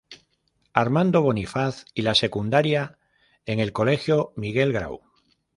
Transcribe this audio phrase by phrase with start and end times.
[0.73, 2.97] Armando Bonifaz y la secundaria
[3.45, 5.01] en el Colegio Miguel Grau.